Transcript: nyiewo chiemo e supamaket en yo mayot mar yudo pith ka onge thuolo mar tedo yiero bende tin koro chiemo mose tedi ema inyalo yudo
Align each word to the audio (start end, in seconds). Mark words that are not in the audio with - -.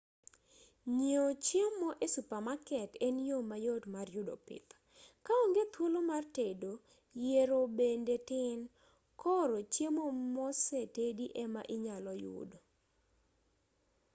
nyiewo 0.95 1.31
chiemo 1.45 1.89
e 2.05 2.07
supamaket 2.13 2.91
en 3.07 3.15
yo 3.29 3.37
mayot 3.49 3.83
mar 3.93 4.07
yudo 4.15 4.35
pith 4.47 4.71
ka 5.25 5.31
onge 5.43 5.63
thuolo 5.73 5.99
mar 6.11 6.23
tedo 6.37 6.71
yiero 7.23 7.59
bende 7.77 8.15
tin 8.29 8.59
koro 9.21 9.57
chiemo 9.73 10.05
mose 10.35 10.79
tedi 10.95 11.25
ema 11.43 11.61
inyalo 11.75 12.11
yudo 12.23 12.57